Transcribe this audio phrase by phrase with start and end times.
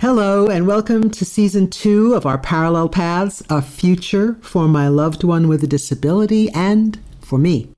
[0.00, 5.22] Hello, and welcome to season two of our Parallel Paths A Future for My Loved
[5.22, 7.70] One with a Disability and for Me.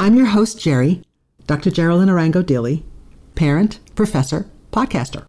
[0.00, 1.02] I'm your host, Gerry,
[1.46, 1.70] Dr.
[1.70, 2.82] Geralyn Arango Deely,
[3.36, 5.26] parent, professor, podcaster.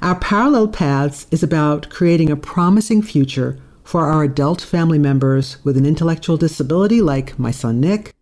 [0.00, 5.76] Our Parallel Paths is about creating a promising future for our adult family members with
[5.76, 8.14] an intellectual disability, like my son Nick,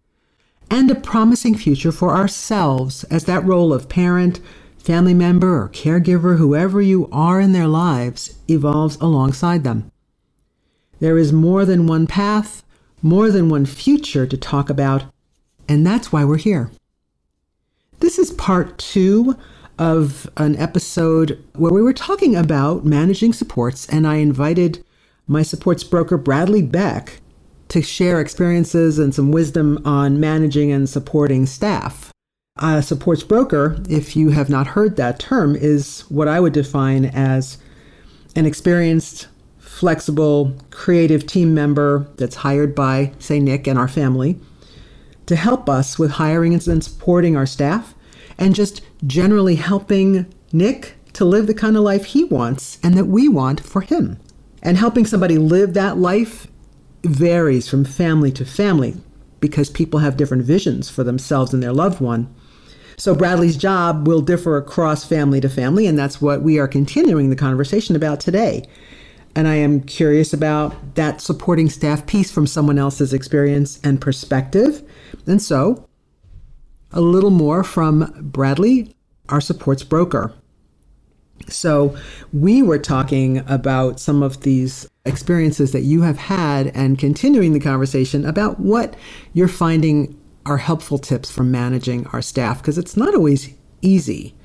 [0.69, 4.41] and a promising future for ourselves as that role of parent,
[4.79, 9.93] family member or caregiver, whoever you are in their lives, evolves alongside them.
[10.99, 12.65] There is more than one path,
[13.01, 15.05] more than one future to talk about,
[15.69, 16.71] and that's why we're here.
[18.01, 19.37] This is part two
[19.79, 24.85] of an episode where we were talking about managing supports, and I invited
[25.27, 27.21] my supports broker, Bradley Beck,
[27.69, 32.13] to share experiences and some wisdom on managing and supporting staff.
[32.59, 37.07] A supports broker, if you have not heard that term, is what I would define
[37.07, 37.59] as
[38.35, 44.39] an experienced, flexible, creative team member that's hired by, say, Nick and our family
[45.27, 47.95] to help us with hiring and supporting our staff
[48.39, 53.07] and just generally helping Nick to live the kind of life he wants and that
[53.07, 54.19] we want for him.
[54.63, 56.47] And helping somebody live that life
[57.05, 58.97] varies from family to family
[59.41, 62.35] because people have different visions for themselves and their loved one.
[62.97, 67.29] So Bradley's job will differ across family to family, and that's what we are continuing
[67.29, 68.65] the conversation about today.
[69.37, 74.83] And I am curious about that supporting staff piece from someone else's experience and perspective.
[75.27, 75.87] And so,
[76.91, 78.97] a little more from Bradley,
[79.29, 80.33] our supports broker.
[81.49, 81.95] So,
[82.33, 87.61] we were talking about some of these experiences that you have had and continuing the
[87.61, 88.97] conversation about what
[89.35, 94.36] you're finding are helpful tips for managing our staff because it's not always easy.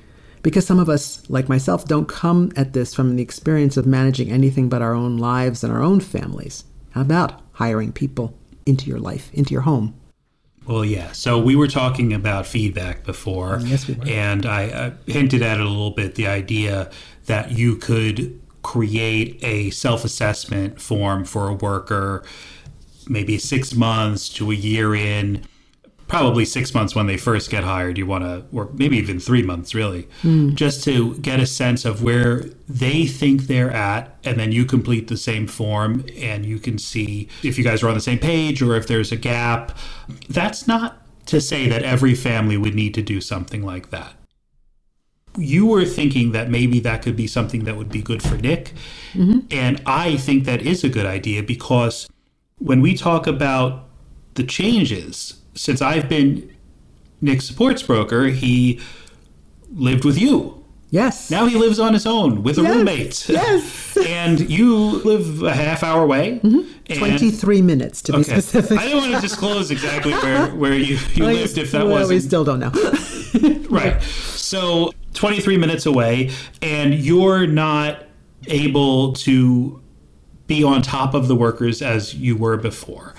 [0.42, 4.30] Because some of us, like myself, don't come at this from the experience of managing
[4.30, 6.64] anything but our own lives and our own families.
[6.90, 8.34] How about hiring people
[8.66, 9.94] into your life, into your home?
[10.66, 11.12] Well, yeah.
[11.12, 13.60] So we were talking about feedback before.
[13.64, 14.06] Yes, we were.
[14.06, 16.90] And I uh, hinted at it a little bit the idea
[17.26, 22.24] that you could create a self assessment form for a worker,
[23.08, 25.44] maybe six months to a year in,
[26.12, 27.96] probably six months when they first get hired.
[27.96, 30.54] You want to, or maybe even three months, really, mm.
[30.54, 34.14] just to get a sense of where they think they're at.
[34.22, 37.88] And then you complete the same form and you can see if you guys are
[37.88, 39.74] on the same page or if there's a gap.
[40.28, 44.12] That's not to say that every family would need to do something like that.
[45.38, 48.74] You were thinking that maybe that could be something that would be good for Nick.
[49.14, 49.46] Mm-hmm.
[49.50, 52.06] And I think that is a good idea because
[52.58, 53.88] when we talk about
[54.34, 56.54] the changes since I've been
[57.20, 58.80] Nick's supports broker, he
[59.70, 60.62] lived with you.
[60.92, 61.30] Yes.
[61.30, 62.74] Now he lives on his own with a yes.
[62.74, 63.28] roommate.
[63.30, 63.96] Yes.
[64.06, 66.38] and you live a half hour away.
[66.42, 66.98] Mm-hmm.
[66.98, 68.18] 23 minutes to okay.
[68.18, 68.78] be specific.
[68.78, 72.00] I didn't want to disclose exactly where, where you, you well, lived if that well,
[72.00, 72.16] wasn't.
[72.16, 72.72] We still don't know.
[73.70, 74.02] right.
[74.02, 76.30] So 23 minutes away,
[76.60, 78.04] and you're not
[78.48, 79.80] able to
[80.46, 83.14] be on top of the workers as you were before.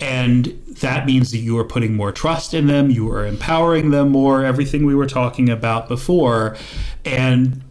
[0.00, 0.46] And
[0.80, 4.44] that means that you are putting more trust in them, you are empowering them more,
[4.44, 6.56] everything we were talking about before.
[7.04, 7.62] And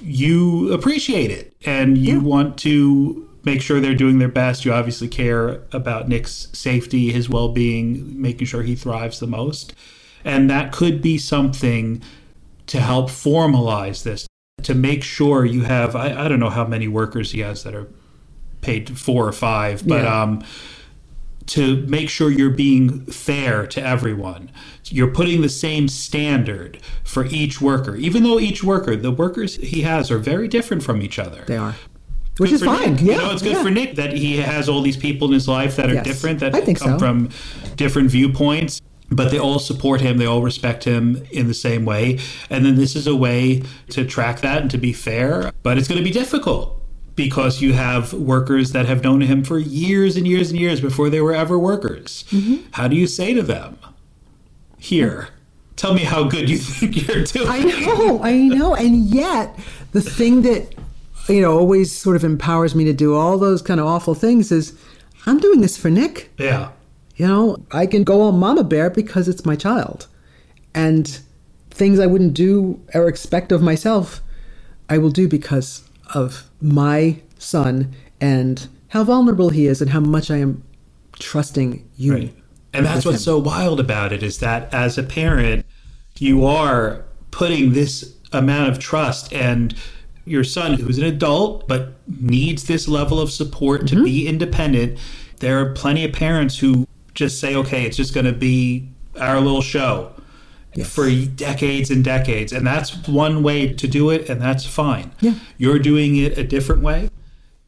[0.00, 2.22] you appreciate it and you yeah.
[2.22, 4.64] want to make sure they're doing their best.
[4.64, 9.74] You obviously care about Nick's safety, his well being, making sure he thrives the most.
[10.24, 12.02] And that could be something
[12.66, 14.26] to help formalize this,
[14.62, 17.74] to make sure you have, I, I don't know how many workers he has that
[17.74, 17.88] are
[18.62, 20.22] paid four or five, but yeah.
[20.22, 20.42] um,
[21.46, 24.50] to make sure you're being fair to everyone.
[24.86, 29.82] You're putting the same standard for each worker, even though each worker, the workers he
[29.82, 31.44] has, are very different from each other.
[31.46, 31.74] They are.
[32.38, 32.94] Which is fine.
[32.94, 33.02] Nick.
[33.02, 33.62] Yeah, you know, it's good yeah.
[33.62, 36.40] for Nick that he has all these people in his life that are yes, different,
[36.40, 36.98] that come so.
[36.98, 37.30] from
[37.76, 38.80] different viewpoints
[39.10, 42.18] but they all support him they all respect him in the same way
[42.50, 45.86] and then this is a way to track that and to be fair but it's
[45.86, 46.83] going to be difficult
[47.16, 51.10] because you have workers that have known him for years and years and years before
[51.10, 52.24] they were ever workers.
[52.30, 52.66] Mm-hmm.
[52.72, 53.78] How do you say to them,
[54.78, 55.28] here,
[55.76, 57.48] tell me how good you think you're doing?
[57.48, 58.74] I know, I know.
[58.74, 59.58] And yet,
[59.92, 60.74] the thing that,
[61.28, 64.50] you know, always sort of empowers me to do all those kind of awful things
[64.50, 64.76] is
[65.24, 66.30] I'm doing this for Nick.
[66.36, 66.70] Yeah.
[67.16, 70.06] you know, I can go on mama bear because it's my child.
[70.74, 71.20] And
[71.70, 74.20] things I wouldn't do or expect of myself,
[74.88, 80.30] I will do because of my son and how vulnerable he is and how much
[80.30, 80.62] I am
[81.18, 82.14] trusting you.
[82.14, 82.34] Right.
[82.72, 85.64] And that's what's so wild about it is that as a parent,
[86.18, 89.74] you are putting this amount of trust and
[90.24, 93.96] your son who's an adult but needs this level of support mm-hmm.
[93.96, 94.98] to be independent
[95.40, 98.88] there are plenty of parents who just say okay it's just going to be
[99.20, 100.13] our little show
[100.74, 100.88] yes.
[100.88, 105.34] for decades and decades and that's one way to do it and that's fine yeah.
[105.58, 107.08] you're doing it a different way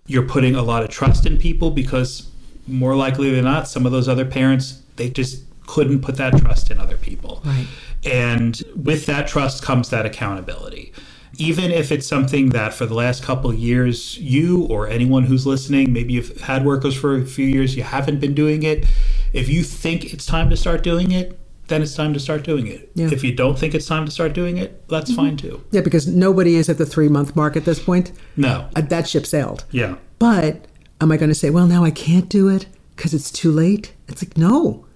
[0.06, 2.30] you're putting a lot of trust in people because
[2.66, 6.70] more likely than not some of those other parents they just couldn't put that trust
[6.70, 7.66] in other people right
[8.06, 10.92] and with that trust comes that accountability.
[11.38, 15.92] Even if it's something that for the last couple years, you or anyone who's listening,
[15.92, 18.86] maybe you've had workers for a few years, you haven't been doing it.
[19.32, 21.38] If you think it's time to start doing it,
[21.68, 22.90] then it's time to start doing it.
[22.94, 23.08] Yeah.
[23.10, 25.20] If you don't think it's time to start doing it, that's mm-hmm.
[25.20, 25.64] fine too.
[25.72, 28.12] Yeah, because nobody is at the three month mark at this point.
[28.36, 28.68] No.
[28.76, 29.64] Uh, that ship sailed.
[29.70, 29.96] Yeah.
[30.18, 30.66] But
[31.00, 33.92] am I going to say, well, now I can't do it because it's too late?
[34.08, 34.86] It's like, no.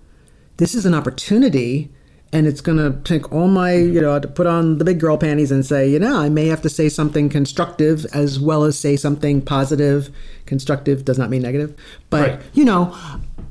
[0.59, 1.91] This is an opportunity
[2.33, 5.19] and it's going to take all my, you know, to put on the big girl
[5.19, 8.79] panties and say, you know, I may have to say something constructive as well as
[8.79, 10.11] say something positive.
[10.47, 11.75] Constructive does not mean negative,
[12.09, 12.41] but right.
[12.53, 12.97] you know,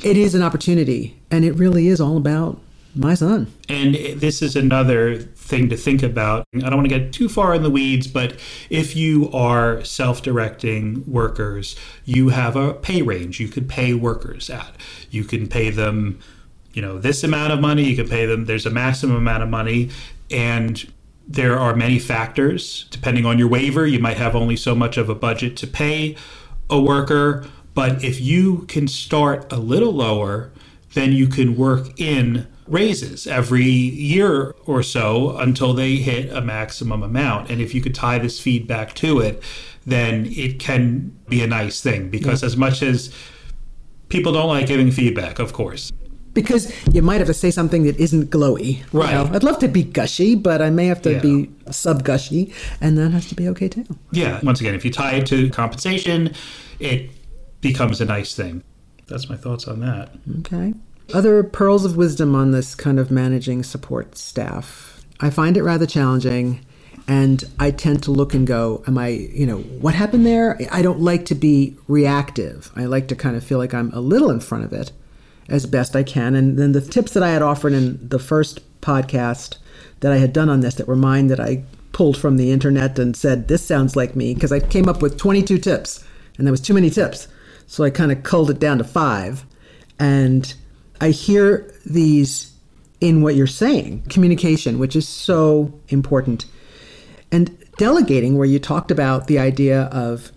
[0.02, 2.62] it is an opportunity, and it really is all about
[3.00, 3.52] my son.
[3.68, 6.46] And this is another thing to think about.
[6.54, 10.22] I don't want to get too far in the weeds, but if you are self
[10.22, 11.76] directing workers,
[12.06, 14.76] you have a pay range you could pay workers at.
[15.10, 16.20] You can pay them
[16.74, 19.50] you know this amount of money you can pay them there's a maximum amount of
[19.50, 19.90] money
[20.30, 20.92] and
[21.28, 25.10] there are many factors depending on your waiver you might have only so much of
[25.10, 26.16] a budget to pay
[26.70, 30.52] a worker but if you can start a little lower
[30.94, 37.02] then you can work in raises every year or so until they hit a maximum
[37.02, 39.42] amount and if you could tie this feedback to it
[39.86, 42.48] then it can be a nice thing because yeah.
[42.48, 43.14] as much as
[44.10, 45.92] people don't like giving feedback of course
[46.34, 48.84] because you might have to say something that isn't glowy.
[48.94, 49.10] Right.
[49.10, 49.32] You know?
[49.34, 51.20] I'd love to be gushy, but I may have to yeah.
[51.20, 53.86] be sub gushy, and that has to be okay too.
[54.12, 54.40] Yeah.
[54.44, 56.34] Once again, if you tie it to compensation,
[56.80, 57.10] it
[57.62, 58.64] becomes a nice thing.
[59.08, 60.12] That's my thoughts on that.
[60.40, 60.74] Okay.
[61.14, 65.04] Other pearls of wisdom on this kind of managing support staff.
[65.20, 66.64] I find it rather challenging
[67.08, 70.60] and I tend to look and go, Am I, you know, what happened there?
[70.72, 72.72] I don't like to be reactive.
[72.76, 74.92] I like to kind of feel like I'm a little in front of it
[75.50, 76.36] as best I can.
[76.36, 79.58] And then the tips that I had offered in the first podcast
[80.02, 83.00] that I had done on this that were mine that I pulled from the internet
[83.00, 86.06] and said, This sounds like me, because I came up with 22 tips
[86.38, 87.28] and there was too many tips.
[87.66, 89.46] So I kind of culled it down to five.
[89.98, 90.54] And
[91.02, 92.54] I hear these
[93.02, 96.46] in what you're saying communication, which is so important.
[97.32, 100.32] And delegating, where you talked about the idea of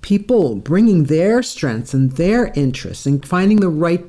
[0.00, 4.04] people bringing their strengths and their interests and finding the right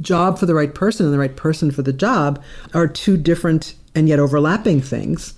[0.00, 2.42] job for the right person and the right person for the job
[2.72, 5.34] are two different and yet overlapping things.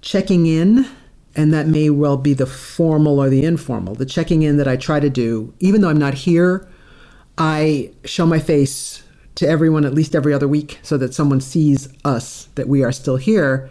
[0.00, 0.86] Checking in,
[1.34, 3.94] and that may well be the formal or the informal.
[3.94, 6.68] The checking in that I try to do, even though I'm not here,
[7.38, 9.02] I show my face
[9.36, 12.92] to everyone at least every other week so that someone sees us, that we are
[12.92, 13.70] still here.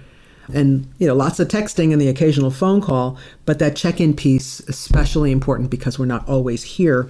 [0.53, 4.15] And, you know, lots of texting and the occasional phone call, but that check in
[4.15, 7.09] piece, especially important because we're not always here.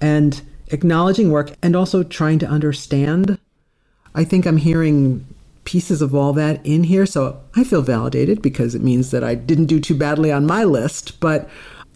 [0.00, 3.38] And acknowledging work and also trying to understand.
[4.14, 5.26] I think I'm hearing
[5.64, 7.06] pieces of all that in here.
[7.06, 10.64] So I feel validated because it means that I didn't do too badly on my
[10.64, 11.18] list.
[11.18, 11.48] But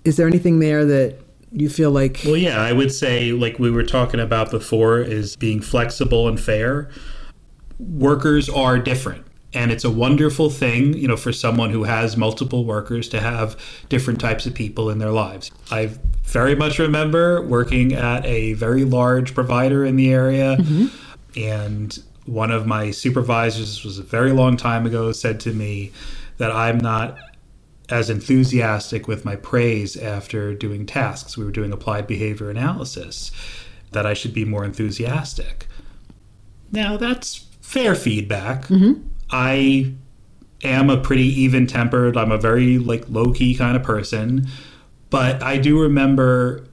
[0.04, 1.19] is there anything there that
[1.52, 2.21] you feel like.
[2.25, 6.38] Well, yeah, I would say, like we were talking about before, is being flexible and
[6.38, 6.90] fair.
[7.78, 12.64] Workers are different and it's a wonderful thing you know for someone who has multiple
[12.64, 13.57] workers to have
[13.88, 15.87] different types of people in their lives i
[16.25, 20.87] very much remember working at a very large provider in the area mm-hmm.
[21.38, 25.90] and one of my supervisors was a very long time ago said to me
[26.38, 27.16] that i'm not
[27.90, 33.30] as enthusiastic with my praise after doing tasks we were doing applied behavior analysis
[33.92, 35.66] that i should be more enthusiastic
[36.73, 39.94] now that's fair feedback mm-hmm I
[40.62, 44.49] am a pretty even tempered, I'm a very like low key kind of person.
[45.09, 46.66] But I do remember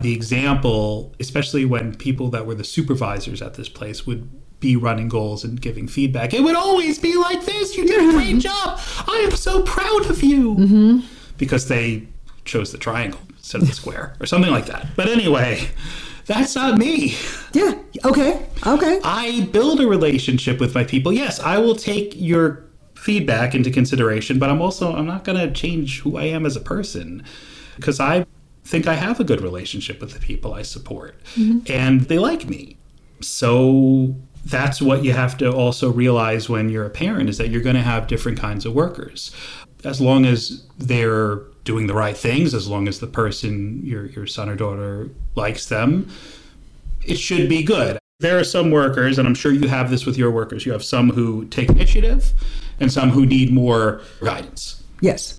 [0.00, 4.28] the example, especially when people that were the supervisors at this place would
[4.60, 6.34] be running goals and giving feedback.
[6.34, 7.76] It would always be like this.
[7.76, 8.78] You did a great job.
[9.10, 10.54] I am so proud of you.
[10.54, 10.98] Mm-hmm.
[11.36, 12.06] Because they
[12.44, 14.88] chose the triangle instead of the square or something like that.
[14.96, 15.70] But anyway,
[16.30, 17.16] That's not me.
[17.52, 17.74] Yeah.
[18.04, 18.46] Okay.
[18.64, 19.00] Okay.
[19.02, 21.12] I build a relationship with my people.
[21.12, 22.62] Yes, I will take your
[22.94, 26.54] feedback into consideration, but I'm also I'm not going to change who I am as
[26.54, 27.24] a person
[27.74, 28.26] because I
[28.64, 31.16] think I have a good relationship with the people I support
[31.66, 32.76] and they like me.
[33.20, 34.14] So
[34.44, 37.76] that's what you have to also realize when you're a parent is that you're going
[37.76, 39.34] to have different kinds of workers.
[39.84, 44.26] As long as they're doing the right things, as long as the person your your
[44.26, 46.10] son or daughter likes them,
[47.04, 47.98] it should be good.
[48.20, 50.66] There are some workers, and I'm sure you have this with your workers.
[50.66, 52.32] You have some who take initiative
[52.78, 54.82] and some who need more guidance.
[55.00, 55.38] Yes.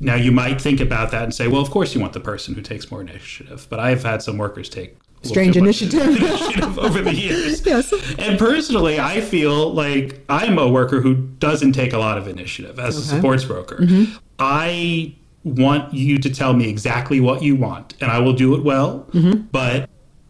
[0.00, 2.54] Now, you might think about that and say, well, of course you want the person
[2.54, 3.66] who takes more initiative.
[3.70, 4.96] But I've had some workers take
[5.28, 6.00] Strange initiative.
[6.16, 7.56] initiative over the years.
[7.66, 7.92] Yes.
[8.18, 12.78] And personally, I feel like I'm a worker who doesn't take a lot of initiative
[12.78, 13.16] as a Okay.
[13.16, 13.76] supports broker.
[13.76, 14.16] Mm-hmm.
[14.38, 18.62] I want you to tell me exactly what you want, and I will do it
[18.62, 19.42] well, mm-hmm.
[19.52, 19.88] but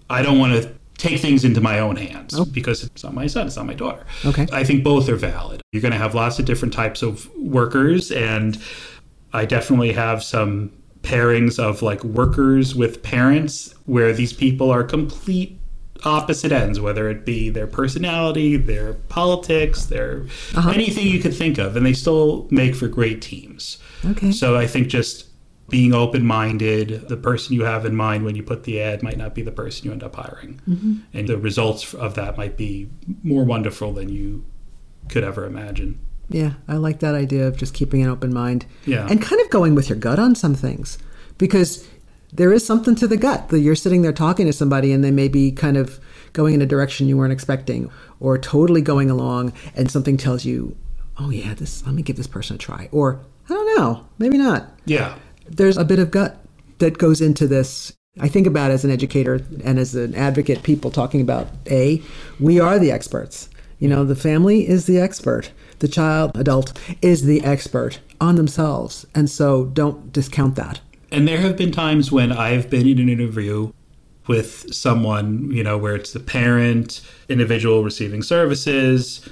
[0.08, 3.46] I don't want to take things into my own hands because it's not my son,
[3.46, 4.04] it's not my daughter.
[4.24, 4.46] Okay.
[4.52, 5.60] I think both are valid.
[5.72, 8.58] You're going to have lots of different types of workers, and
[9.32, 10.72] I definitely have some
[11.06, 15.58] pairings of like workers with parents where these people are complete
[16.04, 20.70] opposite ends, whether it be their personality, their politics, their uh-huh.
[20.70, 23.78] anything you could think of, and they still make for great teams.
[24.04, 24.32] Okay.
[24.32, 25.26] So I think just
[25.68, 29.16] being open minded, the person you have in mind when you put the ad might
[29.16, 30.60] not be the person you end up hiring.
[30.68, 30.96] Mm-hmm.
[31.12, 32.88] And the results of that might be
[33.22, 34.44] more wonderful than you
[35.08, 35.98] could ever imagine.
[36.28, 38.66] Yeah, I like that idea of just keeping an open mind.
[38.84, 39.06] Yeah.
[39.08, 40.98] And kind of going with your gut on some things.
[41.38, 41.86] Because
[42.32, 45.10] there is something to the gut that you're sitting there talking to somebody and they
[45.10, 46.00] may be kind of
[46.32, 47.90] going in a direction you weren't expecting
[48.20, 50.76] or totally going along and something tells you,
[51.18, 52.88] oh yeah, this let me give this person a try.
[52.92, 54.66] Or I don't know, maybe not.
[54.84, 55.16] Yeah.
[55.48, 56.44] There's a bit of gut
[56.78, 57.92] that goes into this.
[58.18, 62.02] I think about as an educator and as an advocate, people talking about A,
[62.40, 63.48] we are the experts.
[63.78, 65.52] You know, the family is the expert.
[65.78, 69.06] The child, adult, is the expert on themselves.
[69.14, 70.80] And so don't discount that.
[71.10, 73.72] And there have been times when I've been in an interview
[74.26, 79.28] with someone, you know, where it's the parent, individual receiving services,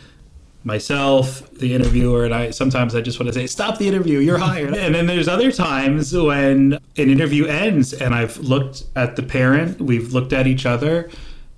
[0.63, 4.39] myself, the interviewer, and I sometimes I just want to say, stop the interview, you're
[4.39, 4.75] hired.
[4.77, 9.81] and then there's other times when an interview ends and I've looked at the parent,
[9.81, 11.11] we've looked at each other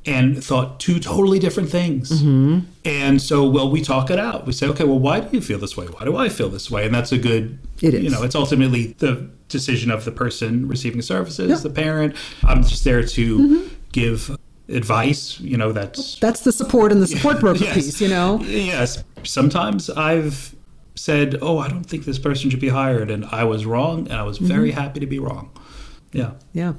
[0.06, 2.10] and thought two totally different things.
[2.10, 2.60] Mm-hmm.
[2.84, 4.46] And so, well, we talk it out.
[4.46, 5.86] We say, okay, well, why do you feel this way?
[5.86, 6.86] Why do I feel this way?
[6.86, 8.04] And that's a good, It is.
[8.04, 12.14] you know, it's ultimately the decision of the person receiving services, the parent.
[12.44, 13.75] I'm just there to mm-hmm.
[13.92, 14.36] give
[14.68, 17.75] advice, you know, that's That's the support and the support broker Yes.
[17.75, 18.40] piece, you know?
[18.42, 19.02] Yes.
[19.25, 20.54] Sometimes I've
[20.94, 24.14] said, "Oh, I don't think this person should be hired," and I was wrong, and
[24.14, 24.48] I was mm-hmm.
[24.48, 25.50] very happy to be wrong.
[26.12, 26.32] Yeah.
[26.52, 26.75] Yeah.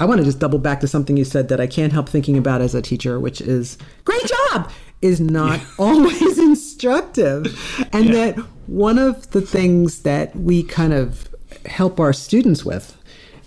[0.00, 2.36] I want to just double back to something you said that I can't help thinking
[2.36, 7.46] about as a teacher, which is great job is not always instructive.
[7.92, 8.12] And Yeah.
[8.32, 11.28] that one of the things that we kind of
[11.66, 12.96] help our students with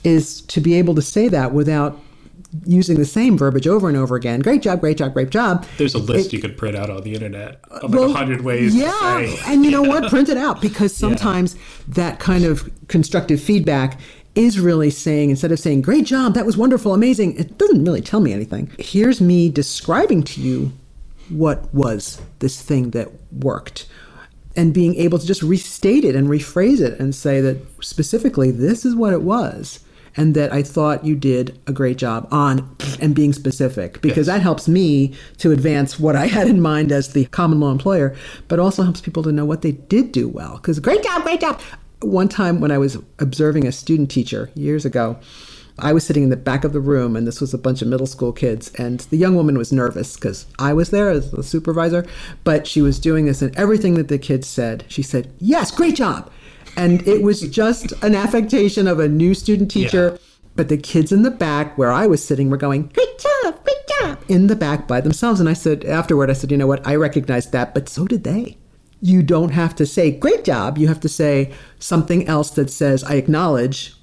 [0.04, 2.00] is to be able to say that without
[2.66, 4.40] using the same verbiage over and over again.
[4.40, 5.66] Great job, great job, great job.
[5.78, 8.42] There's a list you could print out on the internet of like Well, a hundred
[8.42, 8.86] ways yeah,
[9.20, 9.40] to say.
[9.52, 10.10] and you know what?
[10.10, 11.58] Print it out because sometimes
[11.90, 14.00] that kind of constructive feedback
[14.36, 18.02] is really saying instead of saying "great job, that was wonderful, amazing," it doesn't really
[18.02, 18.70] tell me anything.
[18.78, 20.72] Here's me describing to you
[21.30, 23.88] what was this thing that worked.
[24.58, 28.86] And being able to just restate it and rephrase it and say that specifically, this
[28.86, 29.80] is what it was.
[30.18, 34.38] And that I thought you did a great job on and being specific because Yes.
[34.38, 38.16] that helps me to advance what I had in mind as the common law employer,
[38.48, 40.56] but also helps people to know what they did do well.
[40.56, 41.60] Because great job, great job.
[42.02, 45.18] One time when I was observing a student teacher years ago,
[45.78, 47.88] I was sitting in the back of the room, and this was a bunch of
[47.90, 48.72] middle school kids.
[48.76, 52.06] And the young woman was nervous because I was there as the supervisor,
[52.44, 55.96] but she was doing this, and everything that the kids said, she said, Yes, great
[55.96, 56.32] job.
[56.78, 60.12] And it was just an affectation of a new student teacher.
[60.12, 60.18] Yeah.
[60.56, 63.88] But the kids in the back where I was sitting were going, Great job, great
[64.00, 65.42] job, in the back by themselves.
[65.42, 66.88] And I said, afterward, I said, You know what?
[66.88, 68.58] I recognized that, but so did they.
[69.02, 70.78] You don't have to say, Great job.
[70.78, 73.94] You have to say something else that says, I acknowledge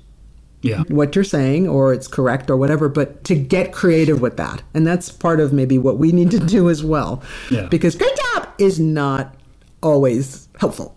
[0.61, 0.83] Yeah.
[0.89, 4.63] what you're saying or it's correct or whatever, but to get creative with that.
[4.75, 7.23] And that's part of maybe what we need to do as well.
[7.51, 7.67] Yeah.
[7.67, 9.35] Because great job is not
[9.83, 10.97] always helpful.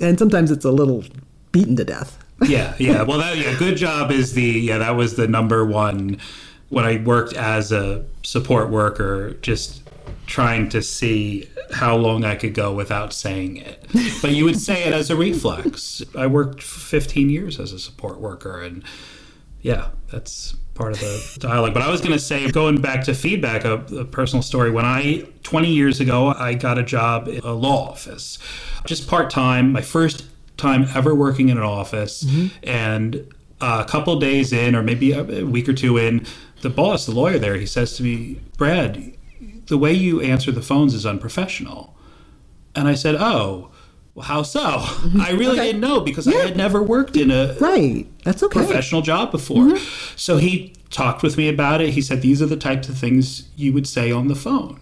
[0.00, 1.04] And sometimes it's a little
[1.52, 2.18] beaten to death.
[2.46, 3.02] yeah, yeah.
[3.02, 6.18] Well, that yeah, good job is the yeah that was the number one
[6.70, 9.82] when I worked as a support worker, just
[10.26, 13.86] trying to see how long I could go without saying it.
[14.22, 16.02] But you would say it as a reflex.
[16.16, 18.82] I worked 15 years as a support worker, and
[19.60, 21.74] yeah, that's part of the dialogue.
[21.74, 24.70] But I was going to say, going back to feedback, a, a, personal story.
[24.70, 28.38] When I, 20 years ago, I got a job in a law office,
[28.86, 30.26] just part time, my first
[30.56, 32.24] time ever working in an office.
[32.24, 32.56] Mm-hmm.
[32.62, 36.26] And a couple days in, or maybe a week or two in,
[36.62, 39.14] the boss, the lawyer there, he says to me, Brad,
[39.70, 41.96] the way you answer the phones is unprofessional.
[42.74, 43.70] And I said, Oh,
[44.14, 44.60] well, how so?
[45.20, 45.66] I really okay.
[45.66, 46.38] didn't know because yeah.
[46.38, 48.06] I had never worked in a right.
[48.24, 48.58] That's okay.
[48.58, 49.64] professional job before.
[49.64, 50.16] Mm-hmm.
[50.16, 51.90] So he talked with me about it.
[51.90, 54.80] He said these are the types of things you would say on the phone.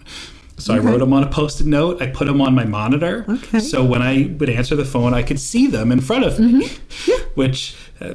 [0.57, 0.83] So okay.
[0.83, 2.03] I wrote them on a post-it note.
[2.03, 3.25] I put them on my monitor.
[3.29, 3.61] Okay.
[3.61, 6.65] So when I would answer the phone, I could see them in front of me,
[6.65, 7.11] mm-hmm.
[7.11, 7.19] yeah.
[7.35, 8.15] which uh,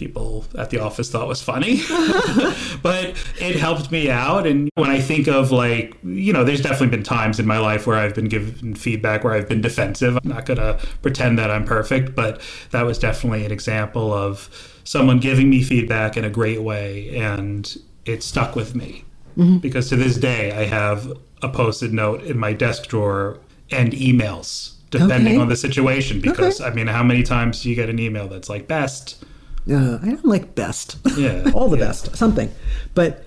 [0.00, 1.82] people at the office thought was funny,
[2.82, 4.46] but it helped me out.
[4.46, 7.86] And when I think of like, you know, there's definitely been times in my life
[7.86, 10.16] where I've been given feedback where I've been defensive.
[10.16, 12.40] I'm not going to pretend that I'm perfect, but
[12.70, 14.48] that was definitely an example of
[14.84, 17.14] someone giving me feedback in a great way.
[17.14, 17.76] And
[18.06, 19.04] it stuck with me
[19.36, 19.58] mm-hmm.
[19.58, 23.38] because to this day, I have a post-it note in my desk drawer
[23.70, 25.40] and emails depending okay.
[25.40, 26.68] on the situation because okay.
[26.68, 29.24] i mean how many times do you get an email that's like best
[29.70, 30.96] uh, I don't like best.
[31.16, 31.50] Yeah.
[31.54, 31.86] all the yeah.
[31.86, 32.50] best, something.
[32.94, 33.24] But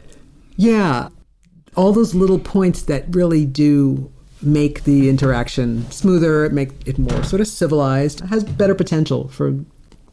[0.55, 1.09] yeah,
[1.75, 7.41] all those little points that really do make the interaction smoother, make it more sort
[7.41, 9.57] of civilized, has better potential for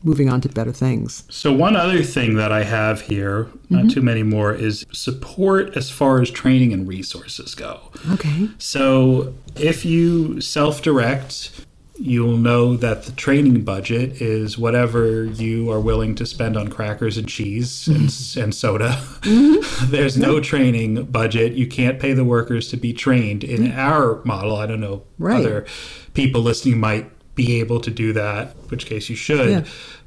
[0.03, 1.25] moving on to better things.
[1.29, 3.89] So, one other thing that I have here, not mm-hmm.
[3.89, 7.91] too many more, is support as far as training and resources go.
[8.13, 8.49] Okay.
[8.59, 11.67] So, if you self direct,
[12.01, 17.19] you'll know that the training budget is whatever you are willing to spend on crackers
[17.19, 18.41] and cheese and, mm-hmm.
[18.41, 18.97] and soda.
[19.21, 19.91] Mm-hmm.
[19.91, 21.53] There's no training budget.
[21.53, 23.45] You can't pay the workers to be trained.
[23.45, 23.79] In mm-hmm.
[23.79, 25.41] our model, I don't know, right.
[25.41, 25.67] other
[26.15, 29.51] people listening might be able to do that, which case you should.
[29.51, 29.65] Yeah.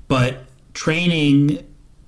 [0.08, 1.64] But training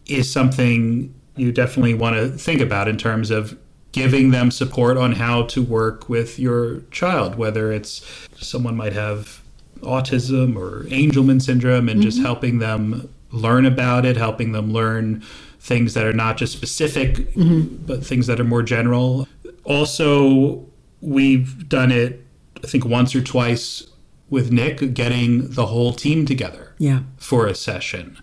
[0.08, 3.56] is something you definitely want to think about in terms of
[3.92, 8.04] giving them support on how to work with your child, whether it's
[8.36, 9.42] someone might have
[9.82, 12.10] autism or Angelman syndrome and mm-hmm.
[12.10, 15.24] just helping them learn about it, helping them learn
[15.60, 17.76] things that are not just specific, mm-hmm.
[17.86, 19.28] but things that are more general.
[19.64, 20.66] Also,
[21.02, 22.26] we've done it,
[22.64, 23.88] I think, once or twice
[24.30, 27.02] with Nick, getting the whole team together yeah.
[27.18, 28.18] for a session.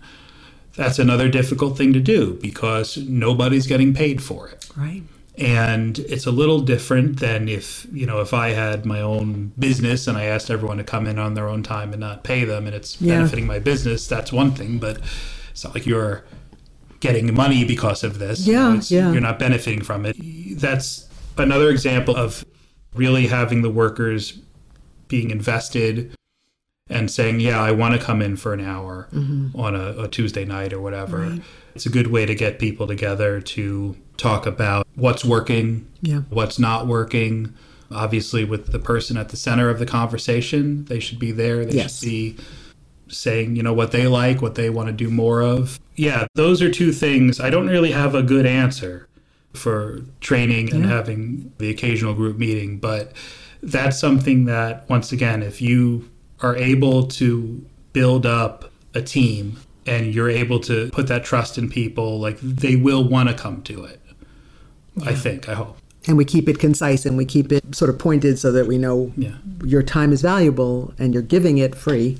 [0.75, 4.67] That's another difficult thing to do because nobody's getting paid for it.
[4.75, 5.03] Right
[5.37, 10.07] and it's a little different than if you know if i had my own business
[10.07, 12.67] and i asked everyone to come in on their own time and not pay them
[12.67, 13.15] and it's yeah.
[13.15, 14.99] benefiting my business that's one thing but
[15.49, 16.23] it's not like you're
[16.99, 19.11] getting money because of this yeah, you know, yeah.
[19.11, 20.15] you're not benefiting from it
[20.59, 22.45] that's another example of
[22.93, 24.39] really having the workers
[25.07, 26.13] being invested
[26.89, 29.59] and saying yeah i want to come in for an hour mm-hmm.
[29.59, 31.41] on a, a, tuesday night or whatever right.
[31.73, 36.21] it's a good way to get people together to talk about what's working, yeah.
[36.29, 37.53] what's not working.
[37.91, 41.65] Obviously, with the person at the center of the conversation, they should be there.
[41.65, 41.99] They yes.
[41.99, 42.37] should be
[43.07, 45.79] saying, you know, what they like, what they want to do more of.
[45.95, 47.39] Yeah, those are two things.
[47.39, 49.07] I don't really have a good answer
[49.53, 50.75] for training yeah.
[50.75, 53.11] and having the occasional group meeting, but
[53.61, 56.09] that's something that, once again, if you
[56.41, 61.69] are able to build up a team and you're able to put that trust in
[61.69, 64.01] people, like they will want to come to it.
[64.95, 65.09] Yeah.
[65.09, 65.77] I think, I hope.
[66.07, 68.77] And we keep it concise and we keep it sort of pointed so that we
[68.77, 69.35] know yeah.
[69.63, 72.17] your time is valuable and you're giving it free.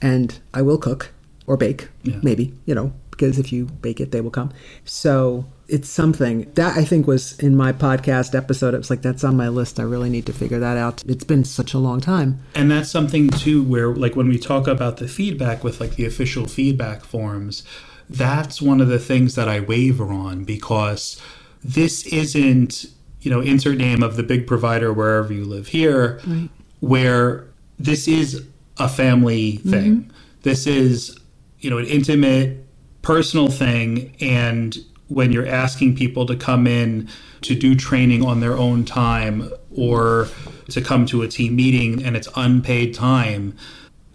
[0.00, 1.12] And I will cook
[1.46, 2.18] or bake, yeah.
[2.22, 4.50] maybe, you know, because if you bake it, they will come.
[4.84, 8.72] So it's something that I think was in my podcast episode.
[8.72, 9.78] It was like, that's on my list.
[9.78, 11.04] I really need to figure that out.
[11.06, 12.42] It's been such a long time.
[12.54, 16.06] And that's something too, where like when we talk about the feedback with like the
[16.06, 17.62] official feedback forms,
[18.08, 21.20] that's one of the things that I waver on because
[21.62, 22.86] this isn't,
[23.20, 26.48] you know, insert name of the big provider wherever you live here, right.
[26.80, 27.46] where
[27.78, 28.46] this is
[28.78, 30.02] a family thing.
[30.02, 30.10] Mm-hmm.
[30.42, 31.18] This is,
[31.58, 32.66] you know, an intimate,
[33.02, 34.14] personal thing.
[34.20, 34.76] And
[35.08, 37.08] when you're asking people to come in
[37.42, 40.28] to do training on their own time or
[40.68, 43.56] to come to a team meeting and it's unpaid time,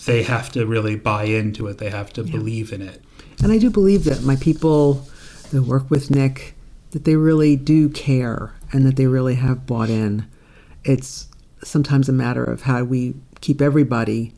[0.05, 1.77] they have to really buy into it.
[1.77, 2.31] They have to yeah.
[2.31, 3.03] believe in it.
[3.43, 5.05] And I do believe that my people
[5.51, 6.55] that work with Nick
[6.95, 10.25] that they really do care and that they really have bought in.
[10.85, 11.27] It's
[11.61, 14.31] sometimes a matter of how we keep everybody,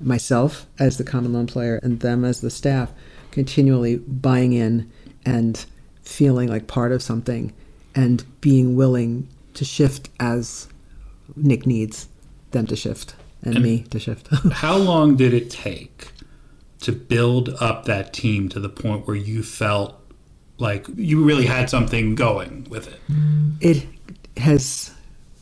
[0.00, 2.90] myself as the common law employer and them as the staff,
[3.30, 4.90] continually buying in
[5.24, 5.64] and
[6.02, 7.52] feeling like part of something
[7.94, 10.66] and being willing to shift as
[11.36, 12.08] Nick needs
[12.50, 14.26] them to shift and, and me to shift.
[14.54, 16.08] how long did it take
[16.80, 20.02] to build up that team to the point where you felt
[20.58, 23.00] like you really had something going with it.
[23.60, 23.86] It
[24.38, 24.94] has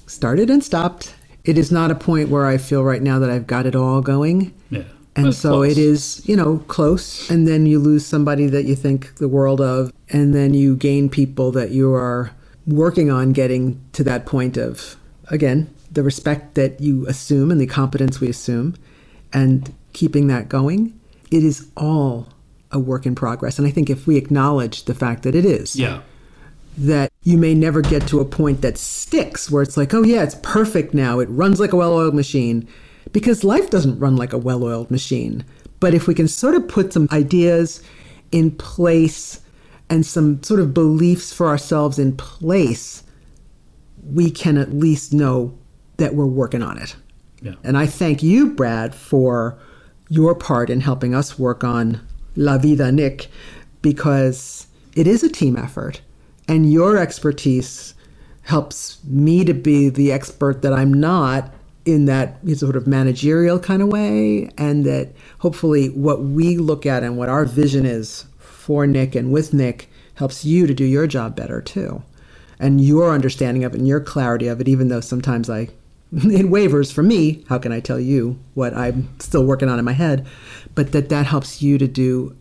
[0.06, 1.14] started and stopped.
[1.44, 4.00] It is not a point where I feel right now that I've got it all
[4.00, 4.52] going.
[4.70, 4.82] Yeah.
[5.16, 5.72] And so close.
[5.72, 7.30] it is, you know, close.
[7.30, 9.92] And then you lose somebody that you think the world of.
[10.08, 12.32] And then you gain people that you are
[12.66, 14.96] working on getting to that point of,
[15.28, 18.74] again, the respect that you assume and the competence we assume
[19.32, 20.98] and keeping that going.
[21.30, 22.28] It is all
[22.74, 23.58] a work in progress.
[23.58, 26.00] And I think if we acknowledge the fact that it is, Yeah.
[26.76, 30.22] that you may never get to a point that sticks where it's like, oh, yeah,
[30.22, 31.20] it's perfect now.
[31.20, 32.66] It runs like a well oiled machine.
[33.12, 35.44] Because life doesn't run like a well oiled machine.
[35.78, 37.80] But if we can sort of put some ideas
[38.32, 39.40] in place
[39.88, 43.04] and some sort of beliefs for ourselves in place,
[44.02, 45.56] we can at least know
[45.98, 46.96] that we're working on it.
[47.40, 47.54] Yeah.
[47.62, 49.58] And I thank you, Brad, for
[50.08, 52.00] your part in helping us work on
[52.36, 53.28] La Vida Nick
[53.82, 56.00] because it is a team effort.
[56.48, 57.94] And your expertise
[58.42, 61.52] helps me to be the expert that I'm not
[61.84, 64.50] in that sort of managerial kind of way.
[64.58, 69.32] And that hopefully what we look at and what our vision is for Nick and
[69.32, 72.02] with Nick helps you to do your job better too.
[72.58, 75.68] And your understanding of it and your clarity of it, even though sometimes I
[76.24, 77.44] it wavers for me.
[77.48, 80.26] How can I tell you what I'm still working on in my head?
[80.74, 82.36] But that that helps you to do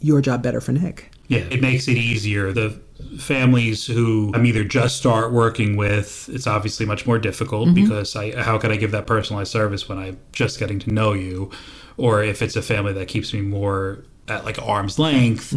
[0.00, 1.12] your job better for Nick.
[1.28, 2.52] Yeah, it makes it easier.
[2.52, 2.80] The
[3.18, 8.40] families who I'm either just start working with, it's obviously much more difficult because I
[8.40, 11.50] how could I give that personalized service when I'm just getting to know you?
[11.96, 15.54] Or if it's a family that keeps me more at like arm's length,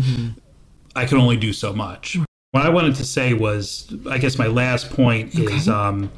[0.96, 2.18] I can only do so much.
[2.52, 6.12] What I wanted to say was, I guess my last point is um,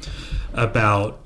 [0.52, 1.20] about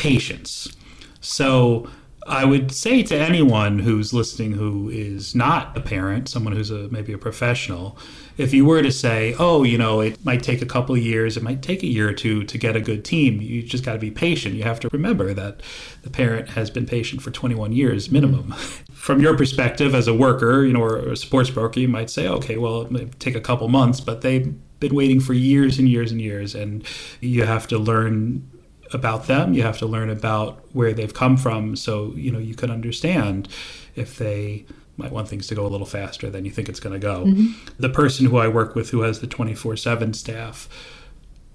[0.00, 0.74] patience.
[1.20, 1.86] So
[2.26, 6.88] I would say to anyone who's listening who is not a parent, someone who's a
[6.88, 7.98] maybe a professional,
[8.38, 11.36] if you were to say, "Oh, you know, it might take a couple of years,
[11.36, 13.94] it might take a year or two to get a good team," you just got
[13.94, 14.54] to be patient.
[14.54, 15.60] You have to remember that
[16.02, 18.44] the parent has been patient for 21 years minimum.
[18.44, 18.92] Mm-hmm.
[19.00, 22.28] From your perspective as a worker, you know, or a supports broker, you might say,
[22.28, 25.88] "Okay, well, it might take a couple months," but they've been waiting for years and
[25.88, 26.84] years and years, and
[27.20, 28.49] you have to learn
[28.92, 29.54] about them.
[29.54, 33.48] You have to learn about where they've come from, so you know you can understand
[33.96, 34.64] if they
[34.96, 37.32] might want things to go a little faster than you think it's going to go.
[37.78, 40.68] The person who I work with, who has the twenty four seven staff,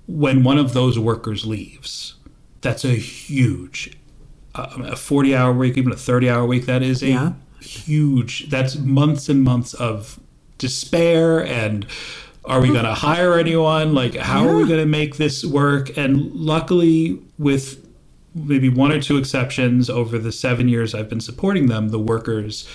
[0.07, 2.15] when one of those workers leaves,
[2.61, 3.97] that's a huge,
[4.55, 6.65] uh, a forty hour week, even a thirty hour week.
[6.65, 7.33] That is a Yeah.
[7.61, 8.49] huge.
[8.49, 10.19] That's months and months of
[10.57, 11.85] despair and
[12.47, 13.93] are we going to hire anyone?
[13.93, 15.97] Like how are we going to make this work?
[15.97, 17.85] And luckily with
[18.33, 22.67] maybe one or two exceptions over the 7 years I've been supporting them the workers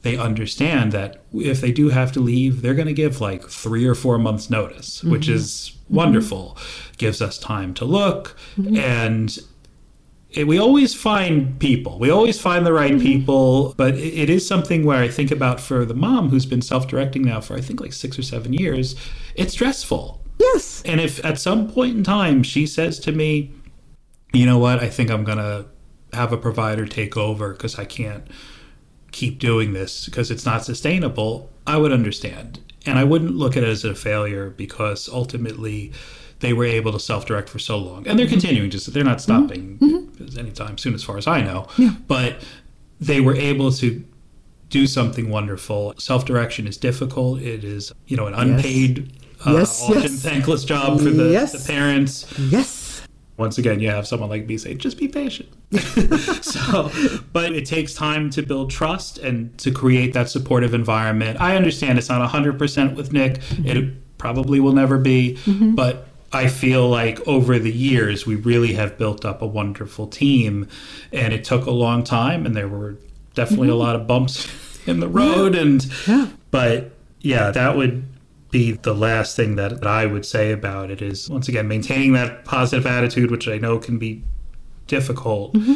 [0.00, 3.86] they understand that if they do have to leave they're going to give like 3
[3.86, 5.34] or 4 months notice which mm-hmm.
[5.34, 6.56] is wonderful.
[6.96, 8.76] Gives us time to look mm-hmm.
[8.76, 9.44] and it,
[10.42, 11.98] we always find people.
[11.98, 13.02] We always find the right mm-hmm.
[13.02, 17.22] people, but it, is something where I think about for the mom who's been self-directing
[17.22, 18.96] now for I think like six or seven years.
[19.36, 20.82] It's stressful, Yes.
[20.84, 23.52] and if at some point in time she says to me,
[24.32, 24.82] "You know what?
[24.82, 25.66] I think I'm gonna
[26.12, 28.24] have a provider take over because I can't
[29.12, 33.62] keep doing this because it's not sustainable," I would understand, and I wouldn't look at
[33.62, 35.92] it as a failure because ultimately
[36.40, 38.06] they were able to self-direct for so long.
[38.06, 38.32] And they're mm-hmm.
[38.32, 39.46] continuing to they're not mm-hmm.
[39.46, 40.38] stopping mm-hmm.
[40.38, 41.66] anytime soon as far as i know.
[42.06, 42.42] But
[43.00, 44.04] they were able to
[44.70, 45.94] do something wonderful.
[45.98, 47.40] Self-direction is difficult.
[47.40, 49.12] It is you know an unpaid
[49.46, 50.22] uh, Yes, often yes.
[50.22, 51.52] thankless job for the, Yes.
[51.52, 52.26] the parents.
[52.38, 53.06] Yes.
[53.36, 55.48] once again you have someone like me say just be patient.
[56.42, 56.90] So
[57.32, 61.40] but it takes time to build trust and to create that supportive environment.
[61.40, 63.40] I understand it's not 100% with nick.
[63.64, 65.38] It probably will never be
[65.74, 70.68] but i feel like over the years we really have built up a wonderful team
[71.12, 72.96] and it took a long time and there were
[73.34, 73.80] definitely a mm-hmm.
[73.80, 74.48] lot of bumps
[74.86, 76.28] in the road and Yeah.
[76.50, 78.04] but yeah that would
[78.54, 82.12] be the last thing that, that I would say about it is once again maintaining
[82.12, 84.22] that positive attitude, which I know can be
[84.86, 85.74] difficult mm-hmm.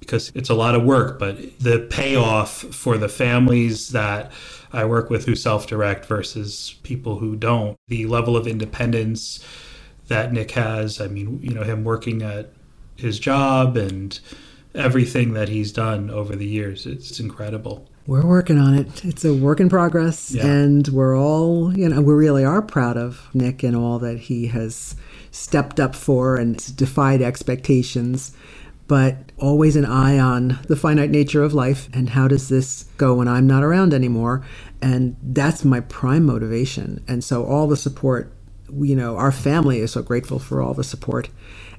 [0.00, 4.32] because it's a lot of work, but the payoff for the families that
[4.72, 9.38] I work with who self direct versus people who don't, the level of independence
[10.08, 12.52] that Nick has, I mean, you know, him working at
[12.96, 14.18] his job and
[14.74, 17.88] everything that he's done over the years, it's incredible.
[18.06, 19.04] We're working on it.
[19.04, 20.46] It's a work in progress, Yeah.
[20.46, 24.46] and we're all, you know, we really are proud of Nick and all that he
[24.48, 24.94] has
[25.32, 28.32] stepped up for and defied expectations.
[28.88, 33.14] but always an eye on the finite nature of life and how does this go
[33.16, 34.44] when I'm not around anymore.
[34.80, 37.02] And that's my prime motivation.
[37.08, 38.32] And so all the support,
[38.72, 41.28] you know, our family is so grateful for all the support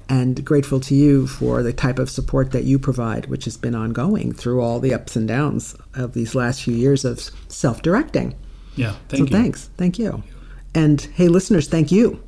[0.09, 3.75] and grateful to you for the type of support that you provide, which has been
[3.75, 7.19] ongoing through all the ups and downs of these last few years of
[7.49, 8.35] self directing.
[8.75, 9.41] Yeah, thank so you.
[9.41, 9.69] thanks.
[9.77, 10.23] Thank you.
[10.73, 12.21] And hey, listeners, thank you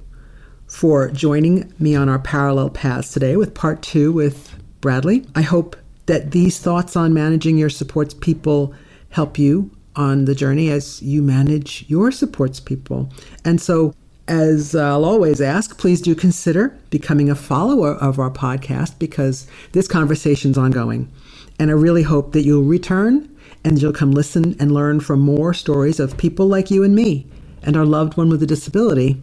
[0.67, 5.25] for joining me on our parallel paths today with part two with Bradley.
[5.35, 8.73] I hope that these thoughts on managing your supports people
[9.09, 13.11] help you on the journey as you manage your supports people.
[13.45, 13.93] And so,
[14.29, 19.47] as uh, I'll always ask, please do consider becoming a follower of our podcast because
[19.71, 21.11] this conversation's ongoing.
[21.57, 25.53] And I really hope that you'll return and you'll come listen and learn from more
[25.53, 27.25] stories of people like you and me
[27.63, 29.21] and our loved one with a disability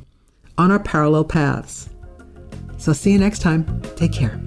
[0.58, 1.88] on our parallel paths.
[2.76, 3.80] So, see you next time.
[3.96, 4.38] Take care.